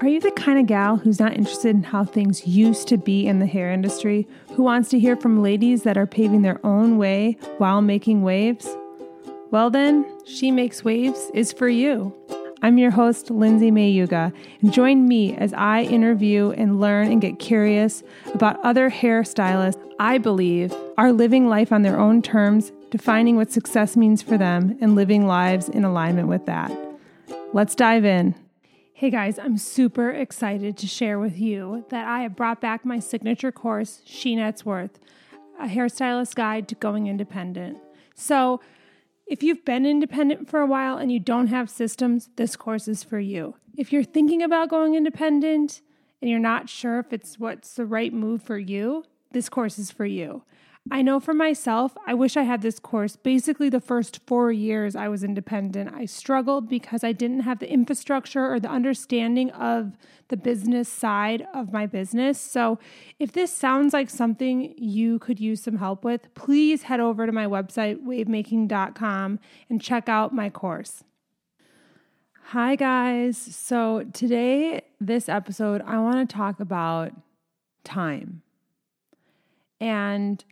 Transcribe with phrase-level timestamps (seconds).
[0.00, 3.26] Are you the kind of gal who's not interested in how things used to be
[3.26, 6.98] in the hair industry, who wants to hear from ladies that are paving their own
[6.98, 8.68] way while making waves?
[9.50, 12.14] Well, then, She Makes Waves is for you.
[12.62, 14.32] I'm your host, Lindsay Mayuga,
[14.62, 20.18] and join me as I interview and learn and get curious about other hairstylists I
[20.18, 24.94] believe are living life on their own terms, defining what success means for them, and
[24.94, 26.70] living lives in alignment with that.
[27.52, 28.36] Let's dive in.
[28.98, 32.98] Hey guys, I'm super excited to share with you that I have brought back my
[32.98, 34.34] signature course, She
[34.64, 34.98] Worth,
[35.56, 37.78] a hairstylist guide to going independent.
[38.16, 38.60] So,
[39.24, 43.04] if you've been independent for a while and you don't have systems, this course is
[43.04, 43.54] for you.
[43.76, 45.80] If you're thinking about going independent
[46.20, 49.92] and you're not sure if it's what's the right move for you, this course is
[49.92, 50.42] for you.
[50.90, 53.16] I know for myself, I wish I had this course.
[53.16, 57.70] Basically, the first four years I was independent, I struggled because I didn't have the
[57.70, 59.96] infrastructure or the understanding of
[60.28, 62.40] the business side of my business.
[62.40, 62.78] So,
[63.18, 67.32] if this sounds like something you could use some help with, please head over to
[67.32, 71.04] my website, wavemaking.com, and check out my course.
[72.46, 73.36] Hi, guys.
[73.36, 77.12] So, today, this episode, I want to talk about
[77.84, 78.42] time.
[79.80, 80.44] And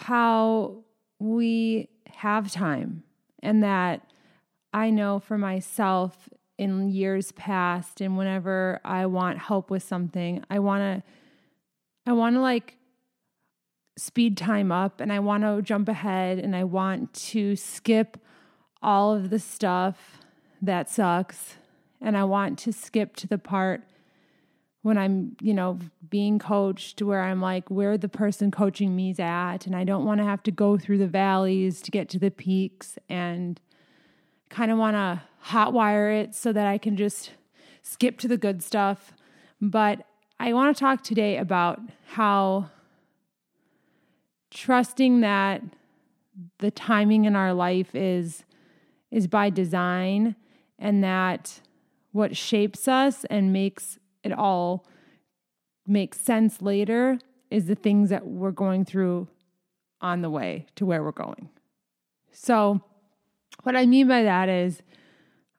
[0.00, 0.82] how
[1.18, 3.02] we have time
[3.42, 4.10] and that
[4.72, 10.58] I know for myself in years past and whenever I want help with something, I
[10.58, 11.10] want to
[12.06, 12.76] I want to like
[13.98, 18.18] speed time up and I want to jump ahead and I want to skip
[18.82, 20.18] all of the stuff
[20.62, 21.56] that sucks
[22.00, 23.82] and I want to skip to the part
[24.82, 25.78] when I'm, you know,
[26.08, 30.18] being coached where I'm like where the person coaching me's at and I don't want
[30.18, 33.60] to have to go through the valleys to get to the peaks and
[34.48, 37.32] kind of want to hotwire it so that I can just
[37.82, 39.12] skip to the good stuff.
[39.60, 40.06] But
[40.38, 42.70] I want to talk today about how
[44.50, 45.62] trusting that
[46.58, 48.44] the timing in our life is
[49.10, 50.36] is by design
[50.78, 51.60] and that
[52.12, 54.86] what shapes us and makes it all
[55.86, 57.18] makes sense later
[57.50, 59.28] is the things that we're going through
[60.00, 61.48] on the way to where we're going.
[62.32, 62.80] So,
[63.62, 64.82] what I mean by that is,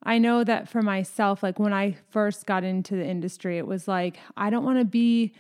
[0.04, 3.88] I know that for myself, like when I first got into the industry, it was
[3.88, 5.34] like, I don't want to be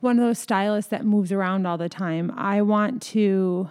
[0.00, 2.30] one of those stylists that moves around all the time.
[2.36, 3.70] I want to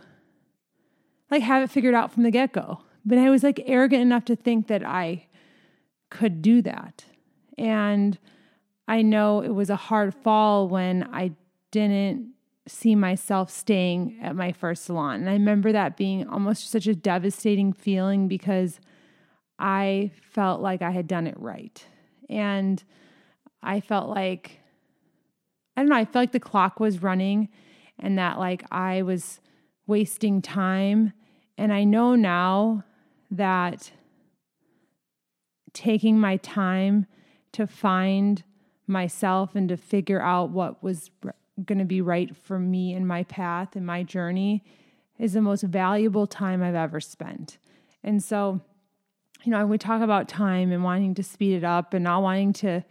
[1.30, 2.82] like have it figured out from the get go.
[3.06, 5.28] But I was like arrogant enough to think that I
[6.10, 7.06] could do that.
[7.58, 8.18] And
[8.88, 11.32] I know it was a hard fall when I
[11.72, 12.34] didn't
[12.68, 15.22] see myself staying at my first salon.
[15.22, 18.80] And I remember that being almost such a devastating feeling because
[19.60, 21.86] I felt like I had done it right.
[22.30, 22.84] And
[23.62, 24.60] I felt like,
[25.78, 27.50] I don't know, I felt like the clock was running
[28.00, 29.40] and that like I was
[29.88, 31.14] wasting time.
[31.58, 32.84] And I know now
[33.32, 33.92] that
[35.74, 37.06] taking my time
[37.54, 38.44] to find
[38.88, 41.12] myself and to figure out what was
[41.64, 44.64] going to be right for me in my path and my journey
[45.18, 47.58] is the most valuable time I've ever spent.
[48.04, 48.62] And so,
[49.44, 52.54] you know, we talk about time and wanting to speed it up and not wanting
[52.54, 52.84] to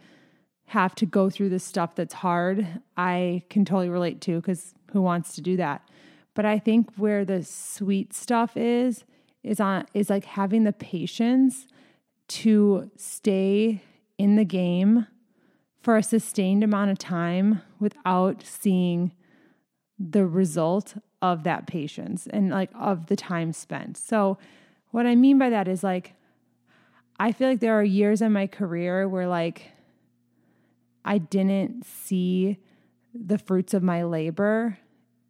[0.67, 2.67] have to go through the stuff that's hard.
[2.97, 5.87] I can totally relate to because who wants to do that?
[6.33, 9.03] But I think where the sweet stuff is
[9.43, 11.67] is on is like having the patience
[12.27, 13.83] to stay
[14.17, 15.05] in the game
[15.85, 19.11] for a sustained amount of time without seeing
[19.99, 23.95] the result of that patience and like of the time spent.
[23.95, 24.39] So,
[24.89, 26.15] what I mean by that is like,
[27.19, 29.73] I feel like there are years in my career where like
[31.05, 32.57] I didn't see
[33.13, 34.79] the fruits of my labor.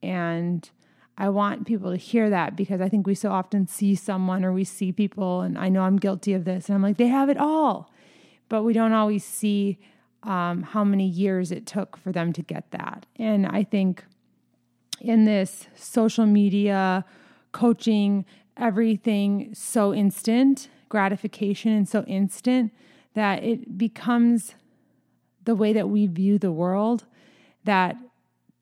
[0.02, 0.70] And
[1.18, 4.54] I want people to hear that because I think we so often see someone or
[4.54, 7.28] we see people, and I know I'm guilty of this, and I'm like, they have
[7.28, 7.92] it all.
[8.48, 9.80] But we don't always see
[10.25, 13.06] um, how many years it took for them to get that.
[13.18, 14.04] And I think
[15.00, 17.06] in this social media
[17.51, 18.25] coaching,
[18.57, 22.74] everything so instant, gratification and so instant
[23.13, 24.56] that it becomes
[25.45, 27.06] the way that we view the world,
[27.63, 27.95] that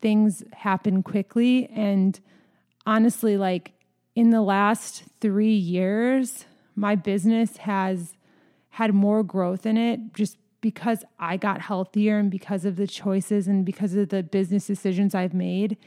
[0.02, 1.70] things happen quickly.
[1.74, 2.20] And
[2.86, 3.72] honestly, like
[4.16, 6.46] in the last three years,
[6.76, 8.16] my business has
[8.72, 13.50] had more growth in it just because I got healthier and because of the choices
[13.50, 15.78] and because of the business decisions I've made,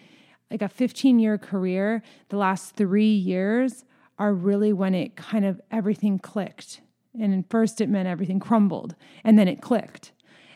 [0.50, 3.86] like a 15 year career, the last three years
[4.18, 6.82] are really when it kind of everything clicked.
[7.18, 8.94] And first it meant everything crumbled
[9.24, 10.12] and then it clicked.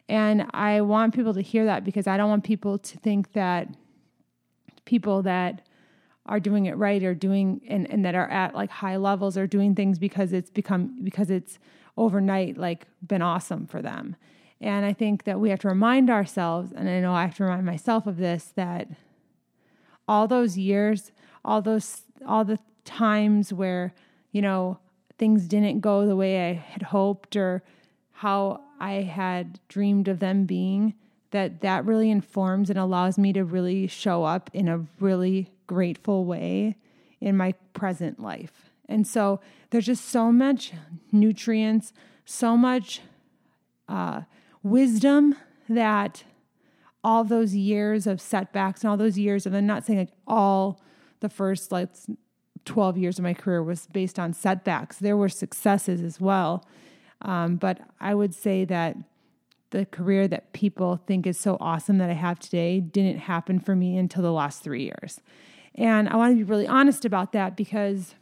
[0.06, 3.75] And I want people to hear that because I don't want people to think that
[4.84, 5.67] people that
[6.26, 9.46] are doing it right or doing and, and that are at like high levels are
[9.46, 11.58] doing things because it's become because it's
[12.00, 14.17] overnight like been awesome for them.
[14.61, 17.44] And I think that we have to remind ourselves, and I know I have to
[17.44, 18.88] remind myself of this, that
[20.08, 21.12] all those years,
[21.44, 23.94] all those all the times where,
[24.32, 24.79] you know,
[25.19, 27.62] things didn't go the way I had hoped or
[28.12, 30.94] how I had dreamed of them being,
[31.31, 36.25] that that really informs and allows me to really show up in a really grateful
[36.25, 36.76] way
[37.20, 38.69] in my present life.
[38.90, 39.40] And so
[39.70, 40.72] there's just so much
[41.12, 41.92] nutrients,
[42.25, 43.00] so much
[43.88, 44.22] uh,
[44.62, 45.34] wisdom
[45.69, 46.25] that
[47.02, 50.81] all those years of setbacks and all those years of, I'm not saying like all
[51.20, 51.88] the first like
[52.64, 54.98] 12 years of my career was based on setbacks.
[54.98, 56.66] There were successes as well.
[57.22, 58.96] Um, but I would say that
[59.70, 63.76] the career that people think is so awesome that I have today didn't happen for
[63.76, 65.20] me until the last three years.
[65.75, 68.14] And I want to be really honest about that because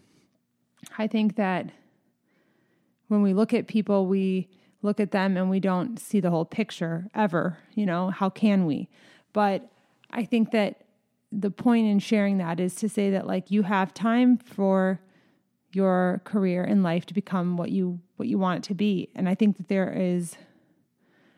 [0.97, 1.71] I think that
[3.09, 4.49] when we look at people, we
[4.83, 7.59] look at them and we don't see the whole picture ever.
[7.75, 8.89] You know, how can we?
[9.33, 9.69] But
[10.11, 10.85] I think that
[11.31, 15.01] the point in sharing that is to say that like you have time for
[15.73, 19.11] your career in life to become what you what you want it to be.
[19.15, 20.37] And I think that there is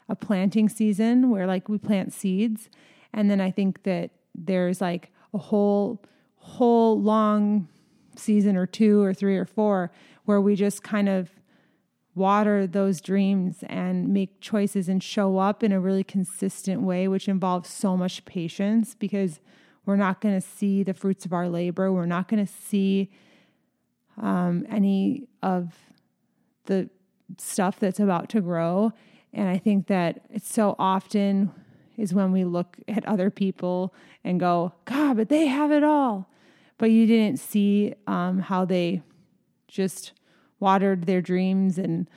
[0.08, 2.68] a planting season where like we plant seeds
[3.12, 6.02] and then I think that there's like a whole
[6.36, 7.68] whole long
[8.20, 9.90] season or two or three or four
[10.24, 11.30] where we just kind of
[12.14, 17.28] water those dreams and make choices and show up in a really consistent way, which
[17.28, 19.40] involves so much patience because
[19.86, 21.92] we're not going to see the fruits of our labor.
[21.92, 23.10] We're not going to see
[24.20, 25.74] um, any of
[26.66, 26.90] the
[27.38, 28.92] stuff that's about to grow.
[29.32, 31.52] And I think that it's so often
[31.96, 33.94] is when we look at other people
[34.24, 36.29] and go, God, but they have it all
[36.80, 39.02] but you didn't see um, how they
[39.68, 40.12] just
[40.60, 42.08] watered their dreams and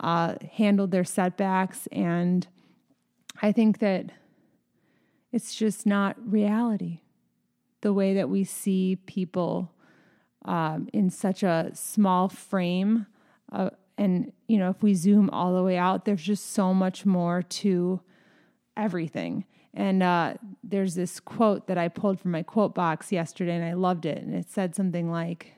[0.00, 1.86] uh, handled their setbacks.
[1.92, 2.44] And
[3.40, 4.10] I think that
[5.30, 7.02] it's just not reality.
[7.82, 9.70] The way that we see people
[10.44, 13.06] um, in such a small frame.
[13.52, 17.06] Uh, and, you know, if we zoom all the way out, there's just so much
[17.06, 18.00] more to
[18.76, 19.44] everything.
[19.78, 20.34] And uh,
[20.64, 24.18] there's this quote that I pulled from my quote box yesterday, and I loved it.
[24.18, 25.52] And it said something like,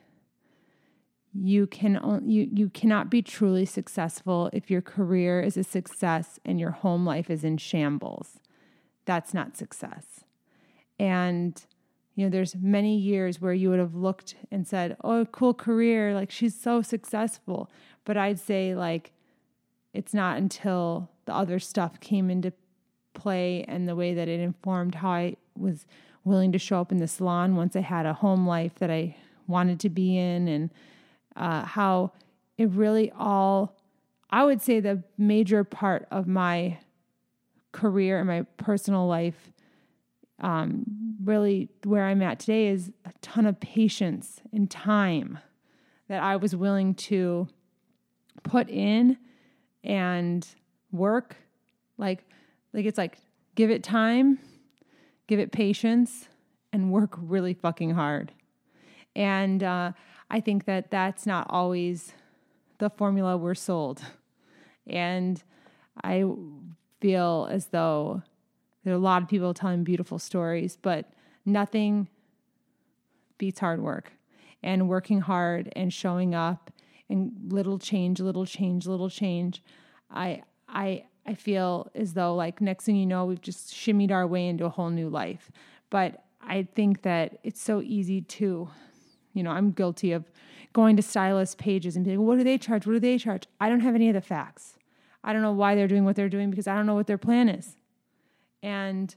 [1.33, 6.59] "You can you you cannot be truly successful if your career is a success and
[6.59, 8.39] your home life is in shambles.
[9.05, 10.23] That's not success."
[10.99, 11.65] And
[12.13, 16.13] you know, there's many years where you would have looked and said, "Oh, cool career!
[16.13, 17.71] Like she's so successful."
[18.05, 19.13] But I'd say like,
[19.93, 22.53] it's not until the other stuff came into
[23.13, 25.85] play and the way that it informed how I was
[26.23, 29.15] willing to show up in the salon once I had a home life that I
[29.47, 30.69] wanted to be in, and
[31.35, 32.11] uh, how
[32.57, 33.75] it really all,
[34.29, 36.77] I would say, the major part of my
[37.71, 39.51] career and my personal life.
[40.39, 40.85] Um,
[41.23, 45.37] really, where I'm at today is a ton of patience and time
[46.07, 47.47] that I was willing to
[48.43, 49.17] put in
[49.83, 50.47] and
[50.91, 51.35] work.
[51.97, 52.25] Like,
[52.73, 53.17] like it's like
[53.55, 54.39] give it time,
[55.27, 56.27] give it patience,
[56.71, 58.31] and work really fucking hard.
[59.15, 59.91] And uh,
[60.29, 62.13] I think that that's not always
[62.77, 64.01] the formula we're sold.
[64.87, 65.41] And
[66.03, 66.25] I
[67.01, 68.23] feel as though
[68.83, 71.11] there are a lot of people telling beautiful stories, but
[71.45, 72.07] nothing
[73.37, 74.13] beats hard work
[74.63, 76.71] and working hard and showing up
[77.09, 79.61] and little change, little change, little change.
[80.09, 84.25] I I I feel as though like next thing you know, we've just shimmied our
[84.25, 85.51] way into a whole new life.
[85.89, 88.69] But I think that it's so easy to,
[89.33, 90.31] you know, I'm guilty of
[90.73, 92.87] going to stylist pages and being, like, what do they charge?
[92.87, 93.43] What do they charge?
[93.59, 94.77] I don't have any of the facts.
[95.23, 97.17] I don't know why they're doing what they're doing because I don't know what their
[97.17, 97.75] plan is.
[98.63, 99.13] And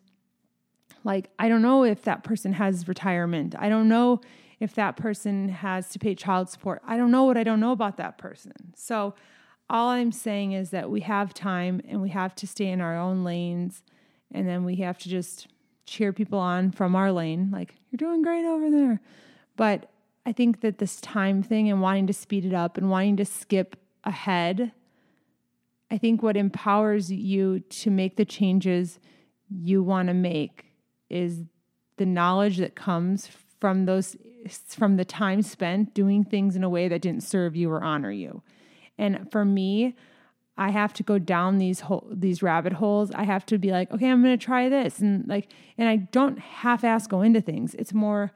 [1.02, 3.54] like, I don't know if that person has retirement.
[3.58, 4.20] I don't know
[4.61, 6.82] if that person has to pay child support.
[6.87, 8.52] I don't know what I don't know about that person.
[8.75, 9.14] So
[9.71, 12.97] all I'm saying is that we have time and we have to stay in our
[12.97, 13.83] own lanes
[14.33, 15.49] and then we have to just
[15.87, 19.00] cheer people on from our lane like you're doing great over there.
[19.56, 19.90] But
[20.26, 23.25] I think that this time thing and wanting to speed it up and wanting to
[23.25, 24.73] skip ahead
[25.94, 28.99] I think what empowers you to make the changes
[29.49, 30.64] you want to make
[31.09, 31.44] is
[31.99, 33.28] the knowledge that comes
[33.61, 34.16] from those
[34.66, 38.11] from the time spent doing things in a way that didn't serve you or honor
[38.11, 38.42] you.
[38.99, 39.97] And for me,
[40.57, 43.11] I have to go down these hole, these rabbit holes.
[43.11, 45.97] I have to be like, okay, I'm going to try this, and like, and I
[45.97, 47.75] don't half-ass go into things.
[47.75, 48.33] It's more,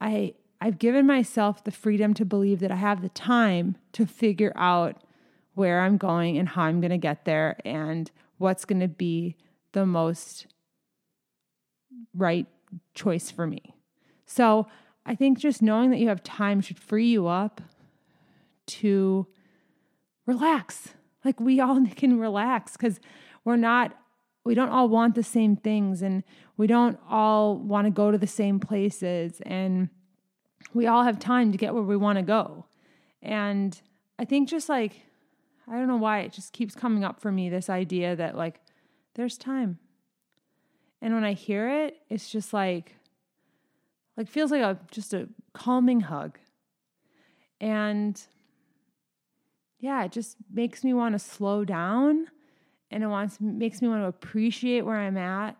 [0.00, 4.52] I I've given myself the freedom to believe that I have the time to figure
[4.54, 5.02] out
[5.54, 9.36] where I'm going and how I'm going to get there, and what's going to be
[9.72, 10.46] the most
[12.14, 12.46] right
[12.94, 13.74] choice for me.
[14.26, 14.66] So
[15.04, 17.60] I think just knowing that you have time should free you up
[18.66, 19.26] to
[20.26, 20.90] relax.
[21.24, 23.00] Like we all can relax because
[23.44, 23.94] we're not,
[24.44, 26.24] we don't all want the same things and
[26.56, 29.88] we don't all want to go to the same places and
[30.74, 32.66] we all have time to get where we want to go.
[33.20, 33.80] And
[34.18, 35.02] I think just like,
[35.68, 38.60] I don't know why it just keeps coming up for me this idea that like
[39.14, 39.78] there's time.
[41.00, 42.96] And when I hear it, it's just like,
[44.16, 46.38] like feels like a just a calming hug.
[47.60, 48.20] And
[49.82, 52.28] yeah, it just makes me want to slow down
[52.92, 55.56] and it wants makes me want to appreciate where I'm at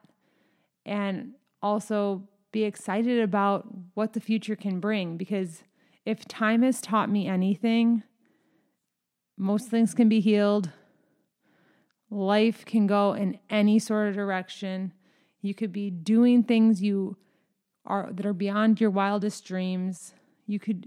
[0.87, 5.65] and also be excited about what the future can bring because
[6.07, 8.05] if time has taught me anything,
[9.37, 10.71] most things can be healed.
[12.09, 14.93] Life can go in any sort of direction.
[15.41, 17.17] You could be doing things you
[17.85, 20.15] are that are beyond your wildest dreams.
[20.47, 20.87] You could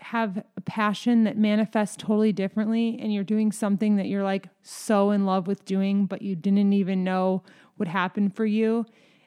[0.00, 5.10] have a passion that manifests totally differently and you're doing something that you're like so
[5.10, 7.42] in love with doing but you didn't even know
[7.78, 8.86] would happen for you.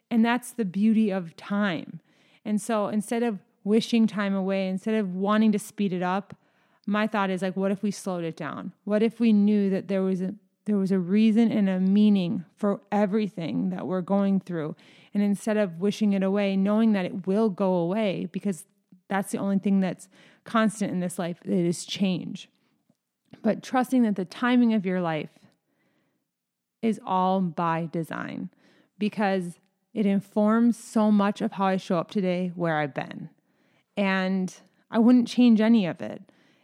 [0.10, 2.00] And that's the beauty of time.
[2.44, 6.36] And so instead of wishing time away instead of wanting to speed it up
[6.86, 8.74] my thought is like what if we slowed it down?
[8.84, 10.34] What if we knew that there was a
[10.66, 14.76] there was a reason and a meaning for everything that we're going through?
[15.14, 18.66] And instead of wishing it away knowing that it will go away because
[19.10, 20.08] that's the only thing that's
[20.44, 21.40] constant in this life.
[21.44, 22.50] It is change.
[23.42, 25.30] But trusting that the timing of your life
[26.82, 28.50] is all by design
[28.98, 29.60] because
[29.94, 33.30] it informs so much of how I show up today, where I've been.
[33.98, 34.54] And
[34.92, 36.22] I wouldn't change any of it.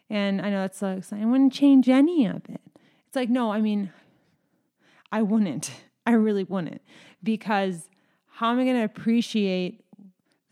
[0.10, 2.62] And I know that's like I wouldn't change any of it.
[3.08, 3.92] It's like, no, I mean,
[5.12, 5.72] I wouldn't.
[6.06, 6.82] I really wouldn't.
[7.24, 7.90] Because
[8.28, 9.85] how am I going to appreciate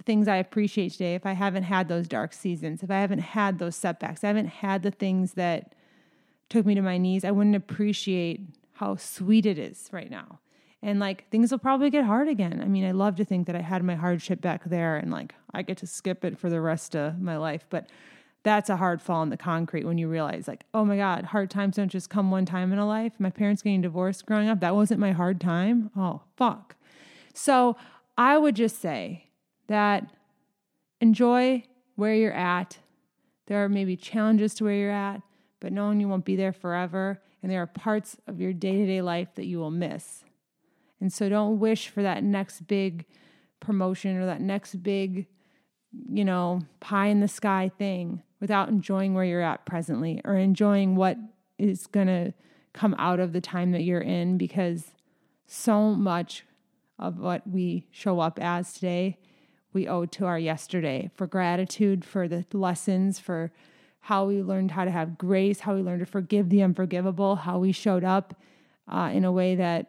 [0.06, 3.60] things I appreciate today if I haven't had those dark seasons, if I haven't had
[3.60, 5.74] those setbacks, I haven't had the things that
[6.50, 8.42] took me to my knees, I wouldn't appreciate
[8.74, 10.40] how sweet it is right now.
[10.82, 12.62] And like things will probably get hard again.
[12.62, 15.34] I mean, I love to think that I had my hardship back there and like
[15.54, 17.66] I get to skip it for the rest of my life.
[17.70, 17.88] But
[18.44, 21.50] that's a hard fall in the concrete when you realize, like, oh my God, hard
[21.50, 23.14] times don't just come one time in a life.
[23.18, 25.90] My parents getting divorced growing up, that wasn't my hard time.
[25.96, 26.76] Oh, fuck.
[27.34, 27.78] So
[28.18, 29.28] I would just say,
[29.74, 30.08] that
[31.02, 31.64] enjoy
[31.96, 32.78] where you're at.
[33.48, 35.22] There are maybe challenges to where you're at,
[35.60, 37.22] but knowing you won't be there forever.
[37.42, 40.24] And there are parts of your day to day life that you will miss.
[41.02, 43.06] And so don't wish for that next big
[43.60, 45.28] promotion or that next big,
[46.10, 50.96] you know, pie in the sky thing without enjoying where you're at presently or enjoying
[50.96, 51.18] what
[51.58, 52.34] is going to
[52.74, 54.92] come out of the time that you're in because
[55.46, 56.46] so much
[57.00, 59.18] of what we show up as today
[59.74, 63.52] we owe to our yesterday for gratitude for the lessons, for
[64.02, 67.58] how we learned how to have grace, how we learned to forgive the unforgivable, how
[67.60, 68.36] we showed up
[68.88, 69.88] uh, in a way that,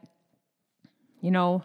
[1.20, 1.62] you know,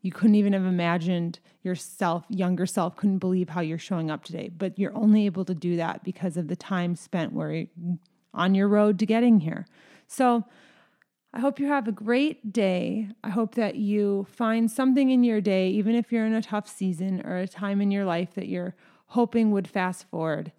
[0.00, 4.50] you couldn't even have imagined yourself, younger self, couldn't believe how you're showing up today.
[4.56, 7.66] But you're only able to do that because of the time spent where
[8.34, 9.66] on your road to getting here.
[10.08, 10.44] So
[11.34, 13.08] I hope you have a great day.
[13.24, 16.68] I hope that you find something in your day, even if you're in a tough
[16.68, 18.74] season or a time in your life that you're
[19.06, 20.52] hoping would fast forward.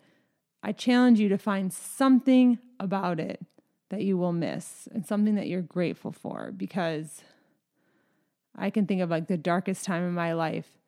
[0.63, 3.45] I challenge you to find something about it
[3.89, 7.21] that you will miss and something that you're grateful for because
[8.57, 10.79] I can think of like the darkest time in my life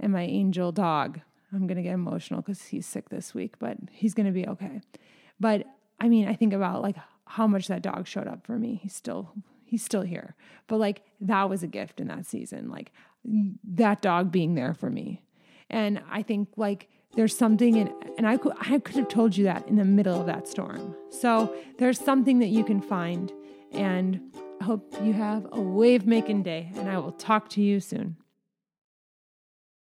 [0.00, 1.20] and my angel dog.
[1.52, 4.46] I'm going to get emotional because he's sick this week, but he's going to be
[4.46, 4.80] okay.
[5.38, 5.66] But
[6.00, 6.96] I mean, I think about like
[7.28, 8.80] how much that dog showed up for me.
[8.82, 9.32] He's still
[9.64, 10.34] he's still here.
[10.66, 12.70] But like that was a gift in that season.
[12.70, 12.92] Like
[13.64, 15.22] that dog being there for me.
[15.70, 19.44] And I think like there's something in and I could I could have told you
[19.44, 20.96] that in the middle of that storm.
[21.10, 23.32] So there's something that you can find
[23.72, 24.20] and
[24.60, 28.16] I hope you have a wave making day and I will talk to you soon.